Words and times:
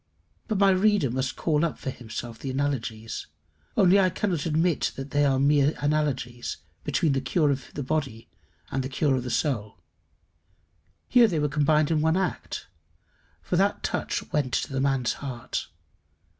But 0.47 0.57
my 0.57 0.71
reader 0.71 1.11
must 1.11 1.35
call 1.35 1.63
up 1.63 1.77
for 1.77 1.91
himself 1.91 2.39
the 2.39 2.49
analogies 2.49 3.27
only 3.77 3.99
I 3.99 4.09
cannot 4.09 4.47
admit 4.47 4.93
that 4.95 5.11
they 5.11 5.25
are 5.25 5.37
mere 5.39 5.75
analogies 5.79 6.57
between 6.83 7.11
the 7.11 7.21
cure 7.21 7.51
of 7.51 7.65
the 7.75 7.83
body 7.83 8.27
and 8.71 8.81
the 8.83 8.89
cure 8.89 9.13
of 9.15 9.21
the 9.21 9.29
soul: 9.29 9.77
here 11.07 11.27
they 11.27 11.37
were 11.37 11.47
combined 11.49 11.91
in 11.91 12.01
one 12.01 12.17
act, 12.17 12.65
for 13.43 13.57
that 13.57 13.83
touch 13.83 14.23
went 14.33 14.53
to 14.55 14.73
the 14.73 14.81
man's 14.81 15.13
heart. 15.21 15.67